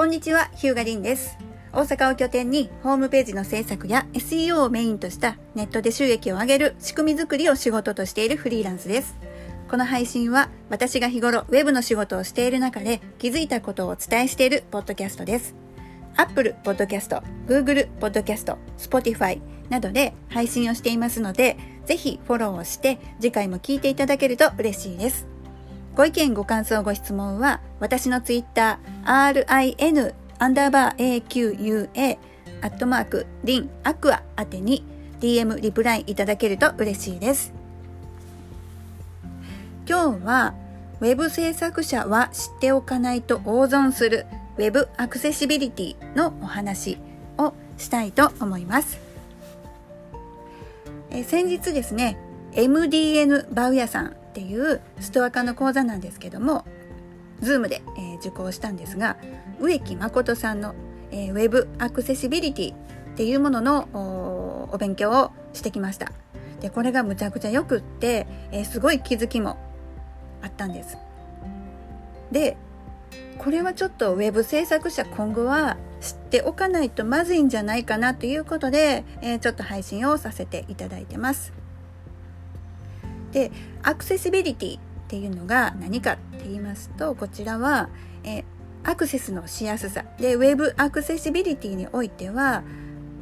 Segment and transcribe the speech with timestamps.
[0.00, 1.36] こんにちは、ヒューガリンです。
[1.74, 9.14] 大阪を拠点にホームページの制作や SEO をメインとしたネットで収益を上げる仕組み作りを仕事としているフリーランスです。
[9.68, 15.54] この配信は私が日頃ウェブの仕事をしている中で気づいたことをお伝えしているポッドキャストです。
[16.16, 25.26] Apple Podcast、Google Podcast、Spotify などで配信をしていますので、ぜひフォローをして次回も聞いていただけると嬉しいです。
[25.94, 32.18] ご意見、ご感想、ご質問は、私のツイッター、rin、アンダーバー aqua、
[32.62, 34.84] アットマーク、リン、アクア宛てに
[35.20, 37.52] DM、リプライいただけると嬉しいです。
[39.88, 40.54] 今日は、
[41.00, 44.26] ウェブ制作者は知っておかないと大損する、
[44.58, 46.98] ウェブアクセシビリティのお話
[47.36, 49.00] をしたいと思います。
[51.10, 52.16] え先日ですね、
[52.52, 56.64] MDN バウヤさんっていうストアカの講座なんですけども、
[57.40, 59.16] ズームで、えー受講したんですが、
[59.60, 60.74] 植木真さんの、
[61.10, 62.76] えーウェブアクセシビリティっ
[63.16, 66.12] ていうもののおお勉強をしてきました。
[66.60, 69.56] で、これがむちゃくちゃよくって、えーすごい気づきも
[70.42, 70.96] あったんです。
[72.30, 72.56] で、
[73.38, 81.59] これはちょっとウェブ制作者今後は知っておかないとまずいんじゃないかなということで、えーちょっと配信をさせていただいてます。
[83.32, 83.50] で
[83.82, 87.88] アクセシビリティっていうのが何かって言いますとこちらは、
[88.24, 88.44] え
[88.82, 90.04] アクセスのしやすさ。
[90.18, 92.62] でウェブアクセシビリティにおいては、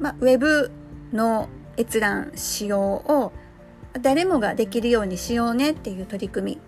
[0.00, 0.70] ま、ウェブ
[1.12, 1.48] の
[1.78, 3.32] 閲覧使用を
[4.00, 6.60] 誰もができるようにしようねっていう取り組み。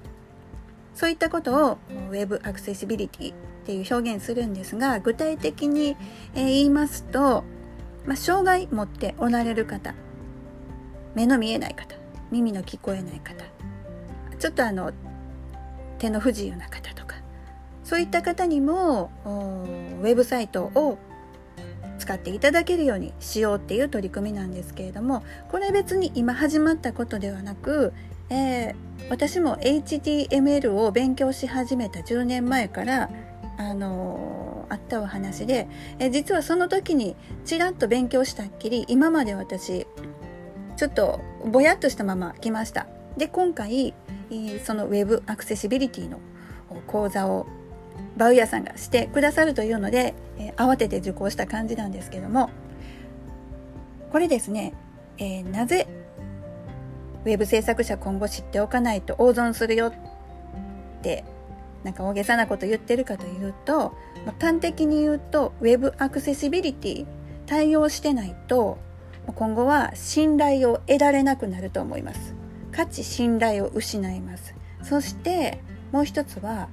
[0.94, 1.78] そういったことを
[2.10, 5.96] ウェブアクセシビリティっていう表現するんですが具体的に、
[6.34, 7.44] 言いますと、
[8.06, 9.94] ま、障害持っておられる方
[11.14, 12.07] 目の見えない方。
[12.30, 13.44] 耳の聞こえない方。
[14.38, 14.92] ちょっとあの
[15.98, 17.16] 手の不自由な方とか。
[17.84, 20.98] そういった方にもウェブサイトを
[21.98, 27.92] 使っていただけるようにしようっていう取り組みなんですけれどもこれ別に今始まったことではなく、
[28.30, 28.74] えー
[29.10, 33.08] 私も HTML を勉強し始めた10年前から
[33.56, 35.66] あのーあったお話で、
[35.98, 37.16] えー実はその時に
[37.46, 39.86] ちらっと勉強したっきり今まで私
[40.78, 42.86] ちょっとぼやっとしたまま来ました。
[43.16, 43.94] で今回
[44.64, 46.20] そのウェブアクセシビリティの
[46.86, 47.46] 講座を
[48.16, 50.14] バウヤさんがしてくださるというので、
[50.56, 52.50] 慌てて受講した感じなんですけども
[54.12, 54.72] これですね、
[55.18, 55.88] えーなぜ
[57.24, 59.92] ウェブ制作者今後知っておかないと大損するよっ
[61.02, 61.24] て
[61.82, 63.94] なんか大げさなこと言ってるかというと、
[64.40, 67.06] 端的に言うとウェブアクセシビリティ
[67.46, 68.78] 対応してないと
[69.32, 72.34] 今後は信頼を得られなくなると思います。
[72.72, 74.54] 価値信頼を失います。
[74.82, 75.60] そして
[75.92, 76.68] もう一つは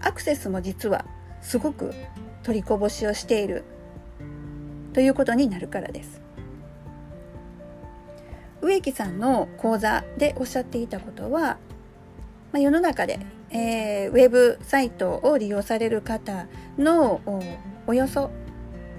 [0.00, 1.04] アクセスも実は
[1.40, 1.94] すごく
[2.42, 3.64] 取りこぼしをしている。
[4.92, 6.20] ということになるからです。
[8.60, 11.58] 植木さんの講座でおっしゃっていたことは、
[12.52, 13.18] まあ、世の中で、
[13.50, 16.46] えーウェブサイトを利用される方
[16.78, 17.42] のお
[17.86, 18.30] およそ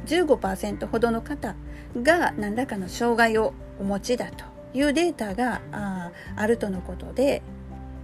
[0.05, 1.55] 15%ほどの方
[2.01, 7.41] が何らかの障害をお持ちだというデータがああるとのことで、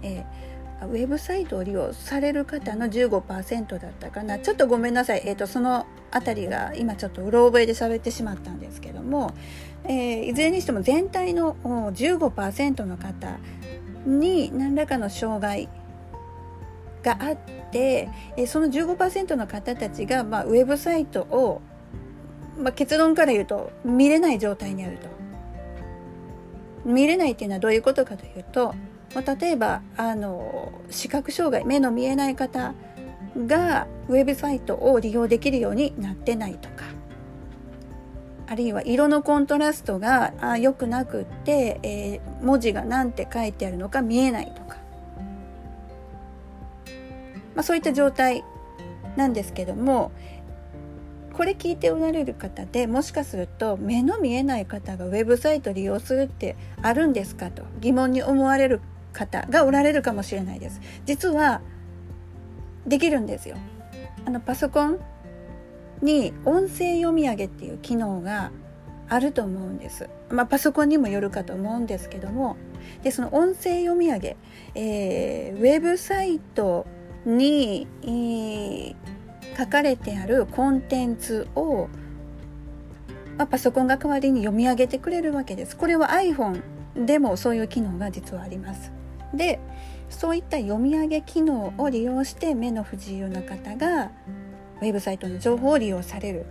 [0.02, 0.48] えー
[0.80, 4.38] ウェブサイトを利用される方の15%だったかな。
[4.38, 9.34] ちょっとごめんなさい、えー、とそのあたりが今ちょっとうろ覚えで喋ってしまったんですけども、
[9.84, 13.38] えーいずれにしても全体の15%の方
[14.06, 15.68] に何らかの障害
[17.02, 17.36] があっ
[17.70, 18.08] て、
[18.46, 21.60] その15%の方たちが、まあ、ウェブサイトを、
[22.58, 25.08] まあ、結論から言うと見れない状態にあると。
[26.84, 28.74] 見れないっていうのはどういうことかというと、
[29.14, 32.74] 例えばあの視覚障害目の見えない方
[33.46, 36.84] がウェブサイトを利用できるようになってないとか
[38.46, 44.76] あるいは色のコントラストが良くなくって、えー文字が何て書いてあるのか見えないとか、
[47.56, 48.44] まあ、そういった状態
[49.16, 50.12] なんですけども
[51.38, 58.80] これ聞いておられる方でもしかすると目の見えない方がウェブサイト利用するってあるんですかと疑問に思われる
[59.12, 60.80] 方がおられるかもしれないです。
[61.06, 61.60] 実は
[62.88, 63.56] できるんですよ。
[64.26, 64.98] あのパソコン
[66.02, 68.50] に音声読み上げっていう機能が
[69.08, 70.10] あると思うんです。
[70.30, 72.56] まあパソコンにもよるかと思うんですけども。
[73.04, 74.36] でその音声読み上げ、
[74.74, 76.84] えーウェブサイト
[77.24, 79.17] に、えー
[79.58, 81.88] 書かれてあるコンテンツを、
[83.36, 85.76] まあ、パソコンが代わりに読み上げてくれるわけです。
[85.76, 86.62] これは iPhone
[86.94, 88.92] でもそういう機能が実はあります。
[89.34, 89.58] で
[90.10, 94.10] そういった読み上げ機能を利用して目の不自由な方が
[94.80, 96.46] ウェブサイトの情報を利用される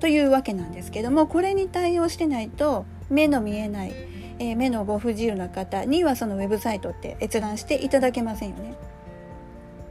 [0.00, 3.92] というわけなんですけどもこれに対応してないと目の見えない、
[4.38, 8.74] えー、目のご不自由な方にはそのウェブサイトって閲覧していただけませんよね。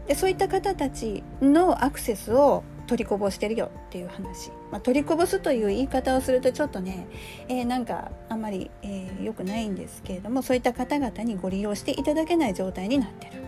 [0.07, 7.07] でそういった方たちのアクセスを取りこぼしてるよっていう話、まあ、取りこぼすという言い方をするとちょっとね、
[7.48, 13.42] えー、なんかあんまり良、えー、くないんですけれどもそういった方々にご利用していただけない状態になってる。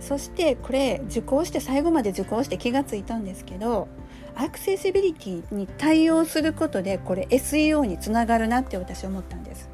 [0.00, 3.88] そしてこれ受講して最後まで受講して気がついたんですけど
[4.34, 9.73] アクセシビリティに対応することでこれ SEO につながるなって私思ったんです。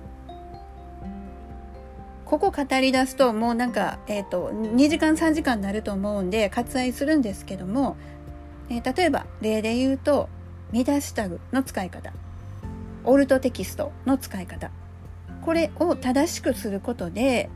[2.31, 7.97] ここ語り出すともうなんか、えーと、2時間3時間になると思うんで割愛するんですけども、
[8.69, 10.29] えー、例えば例で言うと
[10.71, 12.13] 見出しタグの使い方
[13.03, 14.71] オルトテキストの使い方
[15.43, 17.49] これを正しくすることで、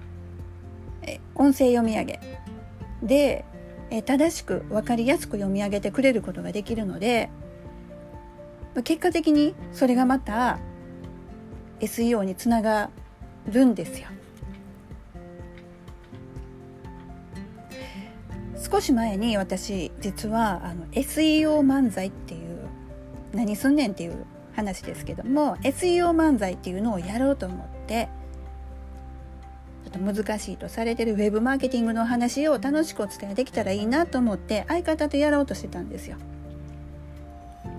[1.02, 2.20] え音声読み上げ
[3.02, 3.44] で、
[3.90, 7.30] え正しく分かりやすく読み上げてくれることができるので
[8.82, 10.58] 結果的にそれがまた
[11.80, 12.90] SEO につなが
[13.46, 14.08] るんですよ。
[18.64, 22.58] 少し前に私実はあの SEO 漫才っていう
[23.32, 24.24] 何すんねんっていう
[24.54, 28.08] 話ですけども SEO 漫才っていうのをやろうと思って
[29.84, 36.16] ちょっと難しいとされてるウェブマーケティングの話を楽しくお伝えできたらいいなと思って相方とやろうとしてたんですよ。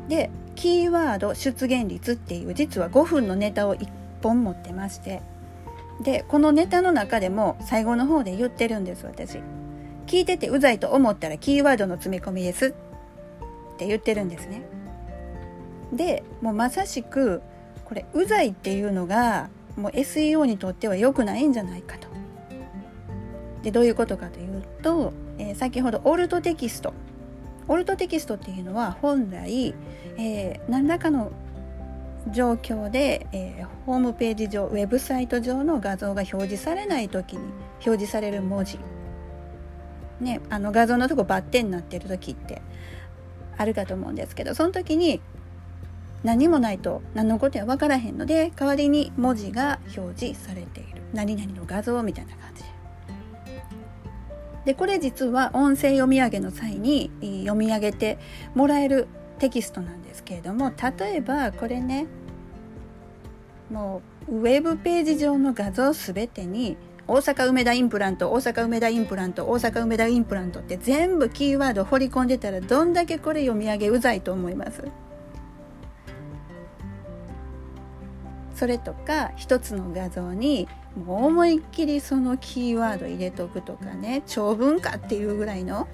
[0.07, 3.87] でキーワード出現率っていう実は5分のネタを1
[4.21, 5.21] 本持ってまして
[6.03, 9.39] でこのネタの中でも最後の方で言ってるんです私。
[10.07, 14.61] 聞いててうざいと思ったらキーワードの詰め込みですって言ってるんですね。
[15.93, 17.41] でもうまさしく
[17.85, 22.07] これうざいっていうのがもう SEO にとっては良くないんじゃないかと。
[23.63, 26.93] でどういうことかというと、えー、先ほどオルトテキスト
[27.67, 29.73] オルトテキストっていうのは本来、
[30.17, 31.31] えー、何らかの
[32.31, 37.39] 状況で、えー、ホームページ上ウェブサイト上の画像が表示されない時に
[37.85, 38.79] 表示される文字
[40.19, 42.61] ね、あの画像のとこバッテンになってる時って
[43.57, 45.21] あるかと思うんですけどその時に
[46.23, 52.63] 何もないと何のことや分からへんので代わりに文字が表示されている何々の画像みたいな感じ
[54.65, 54.73] で。
[54.73, 58.17] これ実は音声読み上げの際に読み上げて
[58.55, 59.07] もらえる
[59.37, 62.07] テキストなんですけれども例えばこれね
[63.69, 74.83] もうウェブページ上の画像全てに大阪梅田インプラント大阪梅田インプラント大阪梅田インプラントって全部キーワード掘り込んでたらどんだけこれ読み上げうざいと思います。
[78.55, 85.87] それとか一つの画像にもう思いっきりそのキーワード入れとくとかね長文化っていうぐらいの。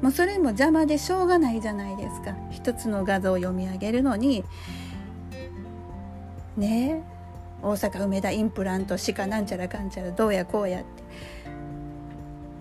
[0.00, 2.34] もうそれも邪魔でしょうがないじゃないですか。
[2.50, 4.44] 一つの画像を読み上げるのに。
[6.56, 7.17] ねえ。
[7.62, 10.88] 大阪梅田インプラントしかなんちゃらかんちゃらどうやこうやって。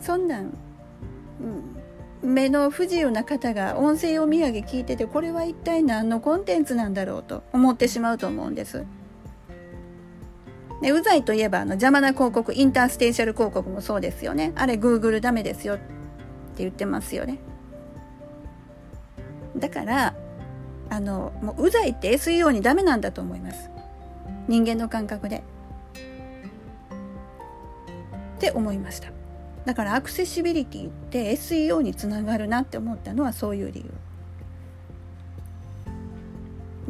[0.01, 0.53] そんなん、
[2.23, 8.85] うん、目の不自由な方が音声読み上げ聞いててこれは一体何のコンテンツなんだろうと思ってしまうと思うんです。
[10.81, 14.53] でうざいといえばあの邪魔な広告インターステーシャル広告もそうですよね。
[14.55, 15.83] あれ Google ダメですよって
[16.57, 17.39] 言ってますよね。
[19.57, 20.13] だから
[20.89, 23.69] あのもううざいって SEO にダメなんだと思います。
[24.47, 25.43] 人間の感覚で。
[28.37, 29.09] って思いました。
[29.65, 33.91] だからアクセシビリティって SEO につながるなって思ったのはそういう理由。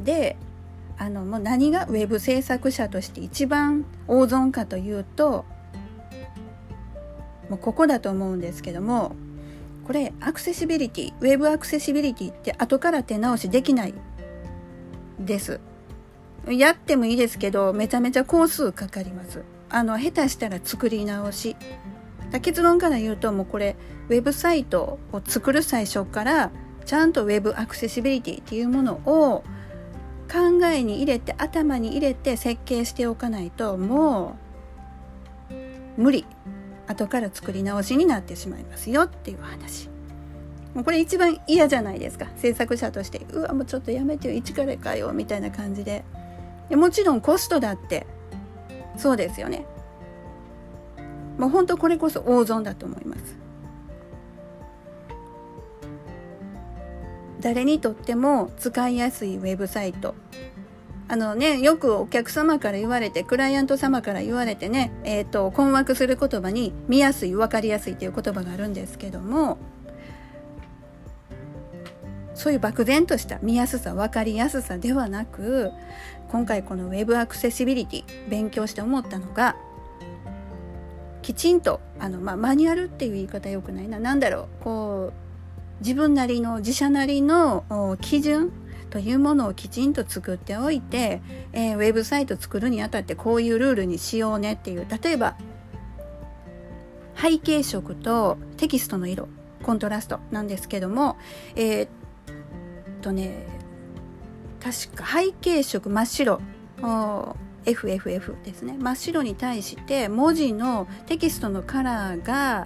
[0.04, 0.38] で
[1.00, 5.46] あのもう何がウェブ制作者として一番大損かというと
[7.50, 9.16] もうここだと思うんですけども
[9.86, 13.94] これアクセシビリティウェブアクセシビリティって後から手直しできない
[15.20, 15.60] です。
[16.50, 19.44] やってもいいですけどめちゃめちゃ工数かかります。
[19.70, 21.56] あの下手したら作り直し。
[22.42, 23.76] 結論から言うともうこれ
[24.10, 26.52] ウェブサイトを作る最初から
[26.86, 29.44] ちゃんとウェブアクセシビリティっていうものを
[30.30, 34.36] 考えに入れて頭に入れて設計しておかないとも
[35.98, 36.26] う無理。
[36.88, 39.90] 後から作り直しになってしまいますよっていう話。
[40.74, 42.28] もうこれ一番嫌じゃないですか。
[42.36, 44.34] 制作者としてうわもうちょっとやめてよ。
[44.34, 45.12] 一からかよ。
[45.14, 46.04] みたいな感じで。
[46.70, 48.06] でもちろんコストだって
[48.98, 49.66] そうですよね。
[51.38, 53.38] もう本当これこそ大損だと思います。
[57.40, 60.16] 誰にとっても使いやすいウェブサイト。
[61.10, 69.58] あのね、よくお客様から言われて、クライアント様から言われてね、えっ、ー、と、困惑する言葉に見やすい、分かりやすいという言葉があるんですけども、
[72.38, 75.72] そういう漠然とした見やすさ分かりやすさではなく
[76.30, 79.56] 今回この Web アクセシビリティ勉強して思ったのが
[81.24, 84.00] きちんとあの、まあ、マニュアルっていう言い方よくないな。
[84.00, 84.64] 何だろう。
[84.64, 88.54] こう自分なりの自社なりの基準
[88.90, 95.36] というものをきちんと作っておいて、えー、ウェブサイト作るにあたってこういうルールにしようねっていう例えば
[97.16, 99.28] 背景色とテキストの色
[99.64, 101.18] コントラストなんですけども
[101.56, 101.88] えー、
[103.02, 103.46] とね
[104.60, 106.42] 確か背景色真っ白。
[107.66, 108.78] FFF ですね。
[108.80, 112.66] 真っ白に対して文字のテキストのカラーが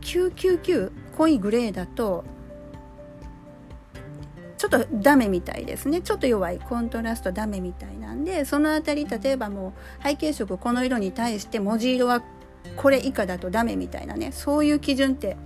[0.00, 2.24] 999濃いグレーだと
[4.58, 6.00] ちょっとダメみたいですね。
[6.00, 12.22] ちょっと弱いコントラストダメみたいなんでそのあたり例えばもう背景色この色に対して文字色は
[12.76, 14.32] これ以下だとダメみたいなね。
[14.32, 15.36] そういう基準って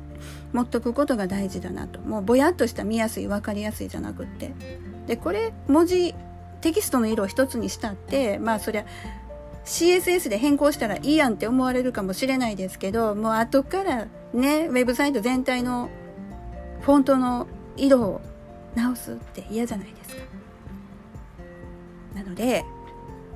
[0.52, 2.00] 持っとくことが大事だなと。
[2.00, 4.52] もうぼやっとした見やすい分かりやすいじゃなくって。
[5.06, 6.14] でこれ文字
[6.60, 8.84] テキストの色を一つにしたってまあそりゃ
[9.64, 15.90] CSS で変更したらいいやんって思われるかもしれないですけどもう後からねウェブサイト全体の
[16.80, 17.46] フォントの
[17.76, 18.20] 色を
[18.74, 20.22] 直すって嫌じゃないですか。
[22.14, 22.64] なので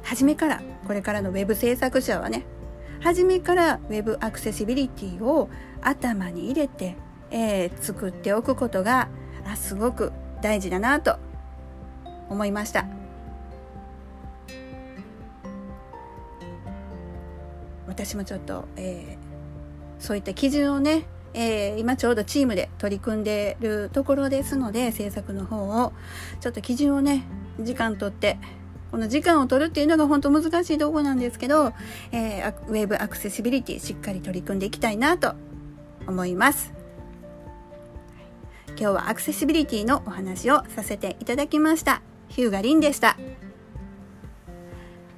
[0.02, 2.44] 初めからこれからのウェブ制作者はね
[3.00, 5.50] 初めからウェブアクセシビリティを
[5.84, 6.96] 頭に入れて、
[7.30, 9.08] えー、作っておくことが
[9.46, 10.12] あすごく
[10.42, 11.16] 大事だなと
[12.28, 12.86] 思いました。
[17.86, 25.92] 私もちょっと、えー、そういった基準をね、えー、今ちょうどチームで取り組んでるところですので制作の方を
[26.40, 27.22] ちょっと基準をね
[27.60, 28.38] 時間とって
[28.90, 31.72] この時間を取るっていうのが本当難しいとこなんですけど、
[32.10, 35.34] えー、ウェブアクセシビリティしっかり取り組んでいきたいなと
[36.06, 36.72] 思います。
[38.68, 42.02] 今日はアクセシビリティのお話をさせていただきました。
[42.28, 43.16] ヒューガリンでした。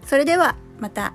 [0.04, 1.14] それではまた